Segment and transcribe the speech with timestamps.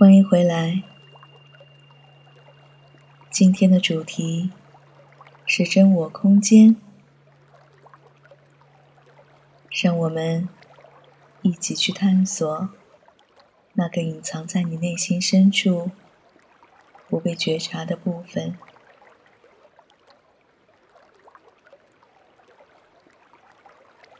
[0.00, 0.82] 欢迎回来。
[3.30, 4.50] 今天的主题
[5.44, 6.74] 是真我空间，
[9.68, 10.48] 让我们
[11.42, 12.70] 一起去探索
[13.74, 15.90] 那个隐藏在你内心深处、
[17.10, 18.56] 不被觉察的部分。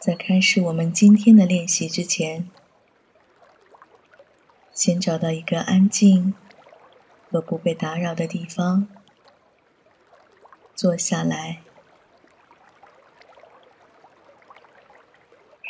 [0.00, 2.48] 在开始我们今天的练习之前，
[4.86, 6.32] 先找到一个安静
[7.28, 8.86] 和不被打扰的地方，
[10.76, 11.60] 坐下来。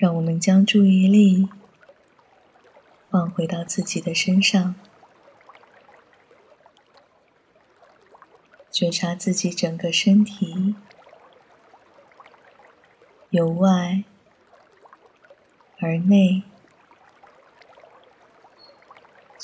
[0.00, 1.48] 让我们将注意力
[3.08, 4.74] 放回到自己的身上，
[8.68, 10.74] 觉察自己整个身体
[13.30, 14.02] 由外。
[15.78, 16.42] 而内，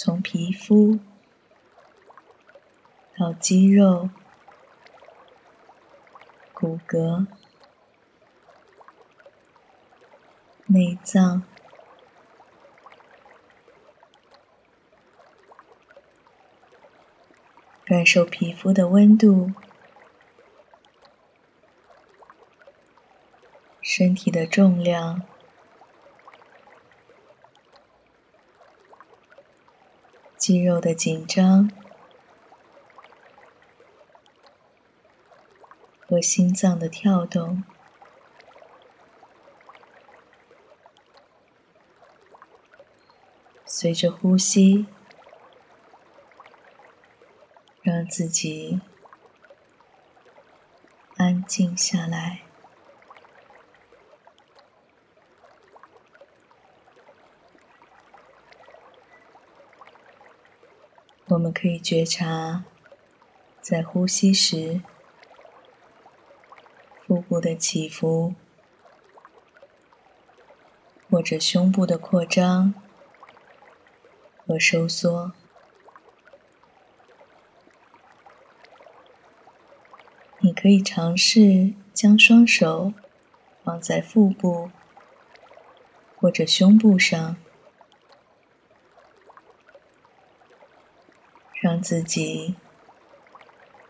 [0.00, 1.00] 从皮肤
[3.18, 4.10] 到肌肉、
[6.54, 7.26] 骨骼、
[10.66, 11.42] 内脏，
[17.84, 19.50] 感受皮肤的温度，
[23.82, 25.22] 身体的重量。
[30.38, 31.68] 肌肉的紧张
[36.06, 37.64] 和心脏的跳动，
[43.66, 44.86] 随着呼吸，
[47.82, 48.80] 让自己
[51.16, 52.47] 安静下来。
[61.30, 62.64] 我们可以觉察，
[63.60, 64.80] 在呼吸时，
[67.06, 68.34] 腹部的起伏，
[71.10, 72.72] 或者胸部的扩张
[74.46, 75.32] 和收缩。
[80.40, 82.94] 你可以尝试将双手
[83.62, 84.70] 放在腹部
[86.16, 87.36] 或者胸部上。
[91.68, 92.54] 让自己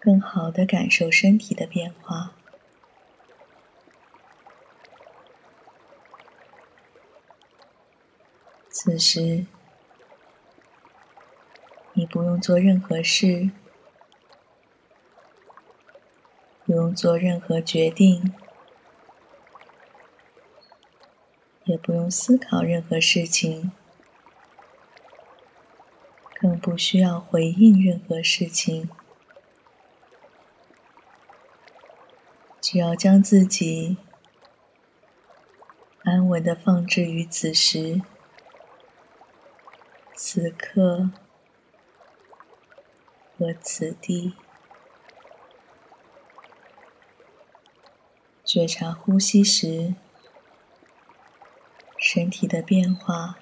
[0.00, 2.32] 更好的感受身体的变化。
[8.70, 9.44] 此时，
[11.92, 13.50] 你不用做任何事，
[16.64, 18.32] 不用做任何决定，
[21.64, 23.70] 也不用思考任何事情。
[26.56, 28.88] 不需要回应任何事情，
[32.60, 33.96] 只要将自己
[36.02, 38.02] 安稳的放置于此时
[40.14, 41.10] 此刻
[43.38, 44.34] 和此地，
[48.44, 49.94] 觉察呼吸时
[51.98, 53.38] 身体的变化。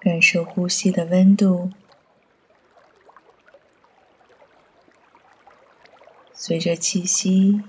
[0.00, 1.70] 感受呼吸的温度，
[6.32, 7.62] 随着气息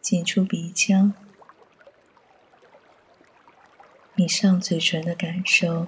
[0.00, 1.14] 进出鼻腔，
[4.16, 5.86] 你上嘴唇的感受。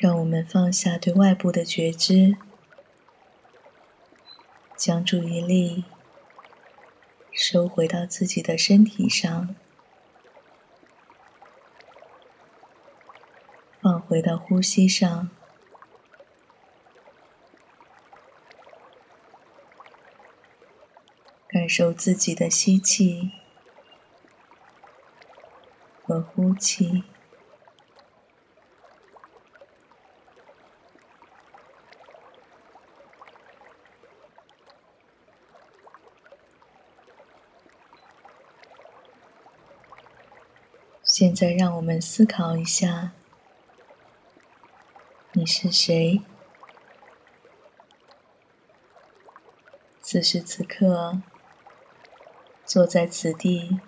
[0.00, 2.36] 让我们放下对外部的觉知，
[4.74, 5.84] 将注意力。
[7.32, 9.54] 收回到自己的身体上，
[13.80, 15.30] 放回到呼吸上，
[21.48, 23.32] 感受自己的吸气
[26.04, 27.02] 和呼气。
[41.14, 43.12] 现在，让我们思考一下：
[45.32, 46.22] 你是谁？
[50.00, 51.20] 此时此刻，
[52.64, 53.78] 坐在此地，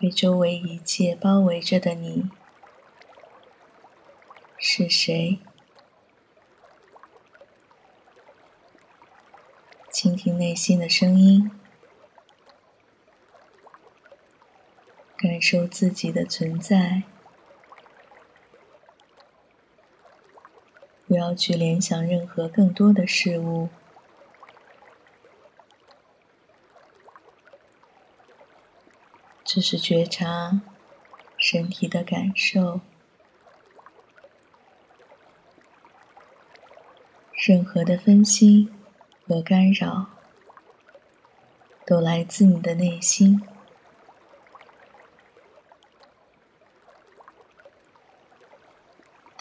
[0.00, 2.28] 被周围一切包围着的你，
[4.56, 5.38] 是谁？
[9.92, 11.48] 倾听内心的声音，
[15.38, 17.04] 感受自己的存在。
[21.06, 23.68] 不要去联想任何更多的事物，
[29.44, 30.60] 只是觉察
[31.36, 32.80] 身体的感受。
[37.46, 38.74] 任何的分心
[39.28, 40.06] 和干扰，
[41.86, 43.40] 都来自你的内心。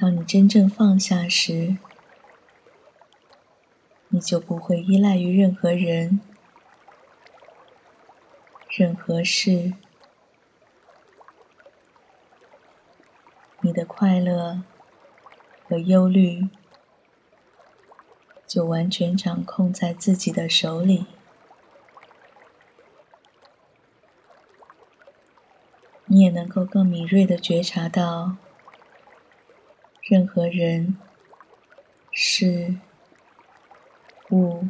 [0.07, 1.75] 当你真正放下时，
[4.07, 6.21] 你就不会依赖于任何人、
[8.69, 9.73] 任何事。
[13.59, 14.63] 你的快乐
[15.67, 16.47] 和忧虑
[18.47, 21.05] 就完全掌控在自己的手里。
[26.05, 28.37] 你也能够更敏锐的觉察到。
[30.09, 30.95] 任何人、
[32.13, 32.75] 事、
[34.29, 34.69] 物，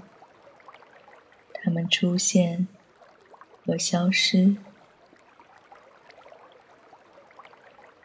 [1.54, 2.68] 他们出现
[3.64, 4.56] 和消失，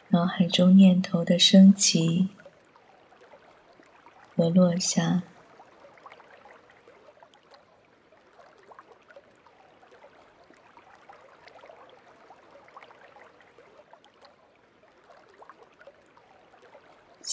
[0.09, 2.29] 脑海中念头的升起
[4.35, 5.23] 和落下。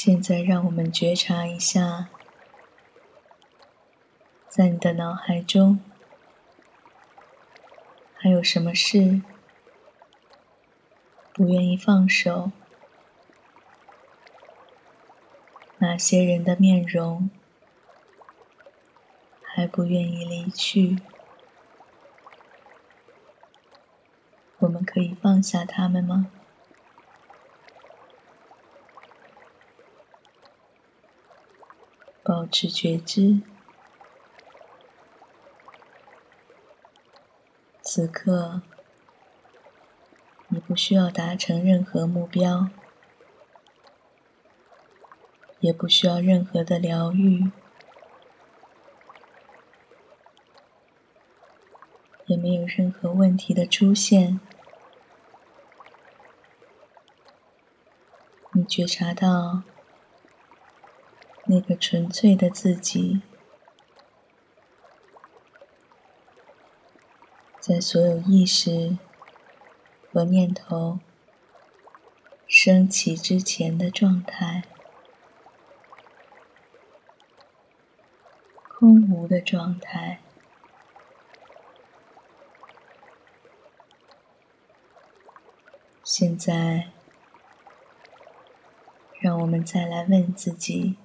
[0.03, 2.09] 现在，让我们觉察一下，
[4.49, 5.79] 在你的脑海中
[8.15, 9.21] 还有什么事
[11.35, 12.51] 不愿意放手？
[15.81, 17.29] 哪些人的面容
[19.43, 20.97] 还不愿意离去？
[24.61, 26.31] 我们可以放下他们吗？
[32.51, 33.41] 持觉知，
[37.81, 38.63] 此刻
[40.49, 42.69] 你不需要达成任何目标，
[45.61, 47.51] 也不需要任何的疗愈，
[52.27, 54.41] 也没有任何问题的出现。
[58.53, 59.63] 你觉察到。
[61.53, 63.23] 那个纯粹的自己，
[67.59, 68.97] 在所有意识
[70.13, 71.01] 和念头
[72.47, 74.63] 升起之前的状态，
[78.69, 80.21] 空无的状态。
[86.05, 86.93] 现在，
[89.19, 90.97] 让我们再来问自己。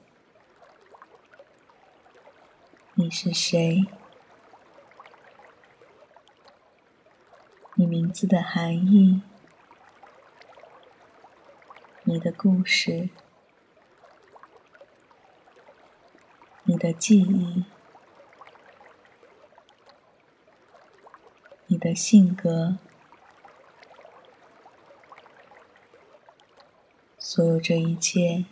[3.06, 3.86] 你是谁？
[7.76, 9.22] 你名字的含义？
[12.02, 13.10] 你的故事？
[16.64, 17.66] 你的记忆？
[21.68, 22.80] 你的性格？
[27.20, 28.46] 所有这一切。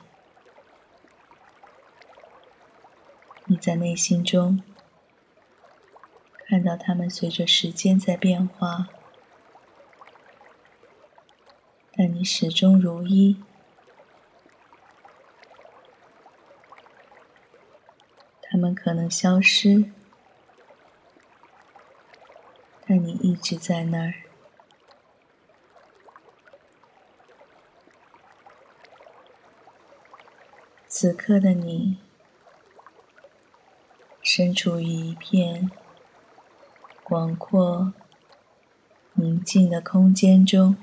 [3.45, 4.61] 你在内心中
[6.45, 8.89] 看到他们随着时间在变化，
[11.93, 13.41] 但你始终如一。
[18.41, 19.89] 他们可能消失，
[22.85, 24.13] 但你一直在那儿。
[30.85, 31.97] 此刻的你。
[34.35, 35.69] 身处于一片
[37.03, 37.93] 广阔、
[39.13, 40.75] 宁静的空间中，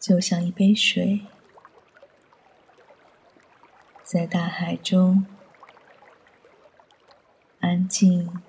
[0.00, 1.20] 就像一杯水，
[4.02, 5.24] 在大海中
[7.60, 8.42] 安静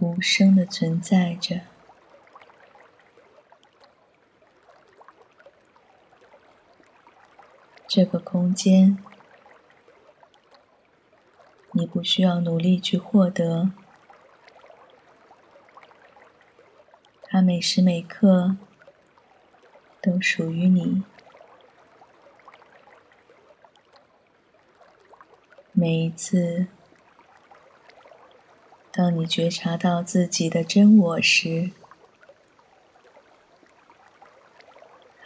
[0.00, 1.62] 无声的存在着。
[7.88, 9.02] 这个空间。
[11.92, 13.70] 不需要努力去获得，
[17.24, 18.56] 它每时每刻
[20.00, 21.04] 都属于你。
[25.72, 26.66] 每一次，
[28.90, 31.72] 当你觉察到自己的真我时，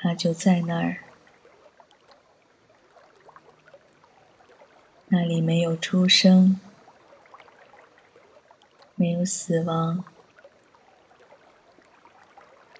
[0.00, 1.05] 它就在那儿。
[5.18, 6.60] 那里没有出生，
[8.96, 10.04] 没有死亡，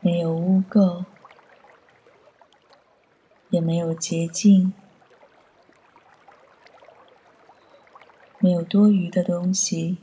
[0.00, 1.06] 没有污垢，
[3.48, 4.74] 也没有洁净，
[8.38, 9.96] 没有多余的东西，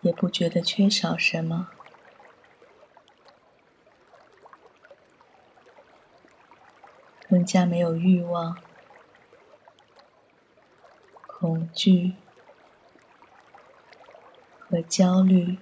[0.00, 1.70] 也不觉得缺少什么，
[7.28, 8.56] 更加没有欲望。
[11.40, 12.12] 恐惧
[14.58, 15.56] 和焦虑，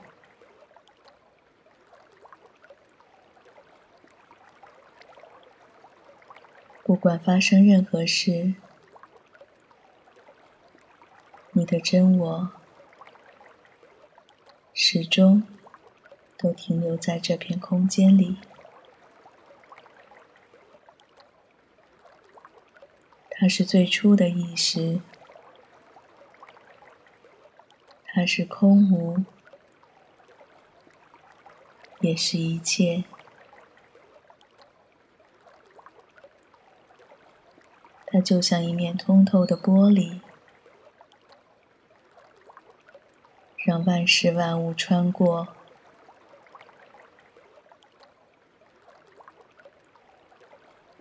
[6.83, 8.55] 不管发生任何事，
[11.53, 12.51] 你的真我
[14.75, 15.45] 始终
[16.37, 18.39] 都停留在这片空间里，
[23.31, 25.01] 它是最初的意识。
[28.19, 29.23] 它是空无，
[32.01, 33.05] 也是一切。
[38.07, 40.19] 它就像一面通透的玻璃，
[43.59, 45.47] 让万事万物穿过。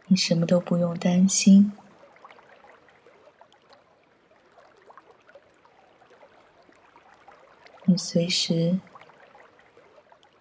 [0.06, 1.74] 你什么都不用担心。
[7.98, 8.80] 随时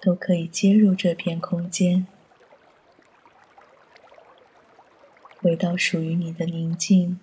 [0.00, 2.06] 都可以接入这片空间，
[5.40, 7.18] 回到属于你的宁静。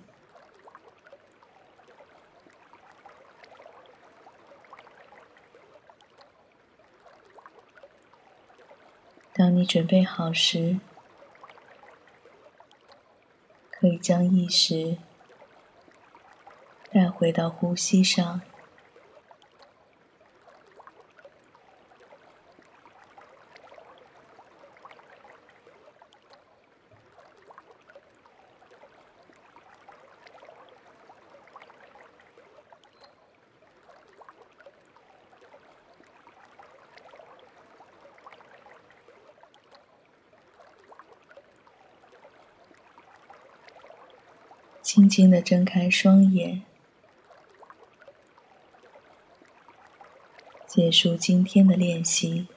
[9.35, 10.79] 当你准备好时，
[13.71, 14.97] 可以将意识
[16.91, 18.41] 带回到呼吸上。
[44.83, 46.61] 轻轻的睁开双眼，
[50.67, 52.47] 结束今天的练习。